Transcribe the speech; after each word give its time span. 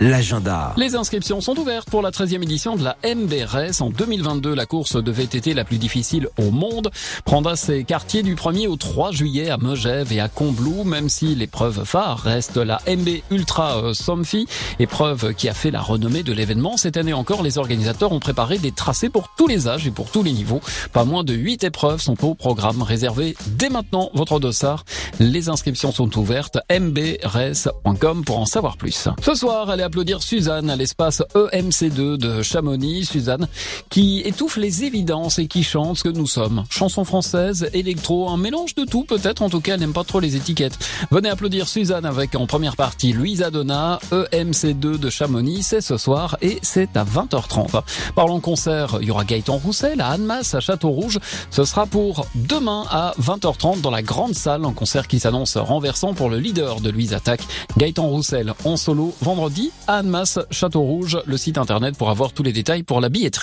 l'agenda. 0.00 0.72
Les 0.78 0.96
inscriptions 0.96 1.42
sont 1.42 1.58
ouvertes 1.58 1.90
pour 1.90 2.00
la 2.00 2.10
13e 2.10 2.42
édition 2.42 2.74
de 2.74 2.82
la 2.82 2.96
MBRS. 3.04 3.82
En 3.82 3.90
2022, 3.90 4.54
la 4.54 4.64
course 4.64 4.96
de 4.96 5.12
VTT 5.12 5.52
la 5.52 5.64
plus 5.64 5.76
difficile 5.76 6.28
au 6.38 6.50
monde 6.50 6.90
prendra 7.26 7.54
ses 7.54 7.84
quartiers 7.84 8.22
du 8.22 8.34
1er 8.34 8.66
au 8.66 8.76
3 8.76 9.12
juillet 9.12 9.50
à 9.50 9.58
Megève 9.58 10.10
et 10.12 10.20
à 10.20 10.28
Combloux, 10.28 10.84
même 10.84 11.10
si 11.10 11.34
l'épreuve 11.34 11.84
phare 11.84 12.18
reste 12.18 12.56
la 12.56 12.80
MB 12.88 13.08
Ultra 13.30 13.76
euh, 13.76 13.94
Somfy, 13.94 14.46
épreuve 14.78 15.34
qui 15.34 15.50
a 15.50 15.54
fait 15.54 15.70
la 15.70 15.82
renommée 15.82 16.22
de 16.22 16.32
l'événement. 16.32 16.78
Cette 16.78 16.96
année 16.96 17.12
encore, 17.12 17.42
les 17.42 17.58
organisateurs 17.58 18.12
ont 18.12 18.20
préparé 18.20 18.56
des 18.56 18.72
tracés 18.72 19.10
pour 19.10 19.28
tous 19.36 19.48
les 19.48 19.68
âges 19.68 19.86
et 19.86 19.90
pour 19.90 20.10
tous 20.10 20.22
les 20.22 20.32
niveaux. 20.32 20.62
Pas 20.94 21.04
moins 21.04 21.24
de 21.24 21.34
8 21.34 21.64
épreuves 21.64 22.00
sont 22.00 22.24
au 22.24 22.34
programme. 22.34 22.82
Réservé 22.82 23.36
dès 23.48 23.68
maintenant 23.68 24.10
votre 24.14 24.40
dossard. 24.40 24.84
Les 25.18 25.50
inscriptions 25.50 25.92
sont 25.92 26.16
ouvertes. 26.18 26.58
mbrs.com 26.70 28.24
pour 28.24 28.38
en 28.38 28.46
savoir 28.46 28.78
plus. 28.78 29.08
Ce 29.22 29.34
soir, 29.34 29.68
allez 29.68 29.89
applaudir 29.90 30.22
Suzanne 30.22 30.70
à 30.70 30.76
l'espace 30.76 31.20
EMC2 31.34 32.16
de 32.16 32.42
Chamonix. 32.42 33.06
Suzanne 33.06 33.48
qui 33.88 34.20
étouffe 34.20 34.56
les 34.56 34.84
évidences 34.84 35.40
et 35.40 35.48
qui 35.48 35.64
chante 35.64 35.98
ce 35.98 36.04
que 36.04 36.08
nous 36.10 36.28
sommes. 36.28 36.64
Chanson 36.70 37.04
française, 37.04 37.68
électro, 37.72 38.30
un 38.30 38.36
mélange 38.36 38.76
de 38.76 38.84
tout 38.84 39.02
peut-être. 39.02 39.42
En 39.42 39.50
tout 39.50 39.60
cas, 39.60 39.74
elle 39.74 39.80
n'aime 39.80 39.92
pas 39.92 40.04
trop 40.04 40.20
les 40.20 40.36
étiquettes. 40.36 40.78
Venez 41.10 41.28
applaudir 41.28 41.66
Suzanne 41.66 42.04
avec 42.04 42.36
en 42.36 42.46
première 42.46 42.76
partie 42.76 43.12
Louisa 43.12 43.50
Donna, 43.50 43.98
EMC2 44.12 44.96
de 44.96 45.10
Chamonix. 45.10 45.64
C'est 45.64 45.80
ce 45.80 45.96
soir 45.96 46.36
et 46.40 46.60
c'est 46.62 46.96
à 46.96 47.04
20h30. 47.04 47.82
Parlons 48.14 48.38
concert, 48.38 48.98
il 49.00 49.08
y 49.08 49.10
aura 49.10 49.24
Gaëtan 49.24 49.56
Roussel 49.56 50.00
à 50.00 50.10
Annemasse, 50.10 50.54
à 50.54 50.60
Château-Rouge. 50.60 51.18
Ce 51.50 51.64
sera 51.64 51.86
pour 51.86 52.26
demain 52.36 52.84
à 52.90 53.12
20h30 53.20 53.80
dans 53.80 53.90
la 53.90 54.02
grande 54.02 54.36
salle, 54.36 54.64
un 54.64 54.72
concert 54.72 55.08
qui 55.08 55.18
s'annonce 55.18 55.56
renversant 55.56 56.14
pour 56.14 56.30
le 56.30 56.38
leader 56.38 56.80
de 56.80 56.90
Louise 56.90 57.12
Attaque, 57.12 57.42
Gaëtan 57.76 58.06
Roussel 58.06 58.54
en 58.64 58.76
solo 58.76 59.12
vendredi 59.20 59.72
Annemasse, 59.98 60.38
Château-Rouge, 60.52 61.20
le 61.26 61.36
site 61.36 61.58
internet 61.58 61.96
pour 61.96 62.10
avoir 62.10 62.32
tous 62.32 62.44
les 62.44 62.52
détails 62.52 62.84
pour 62.84 63.00
la 63.00 63.08
billetterie. 63.08 63.38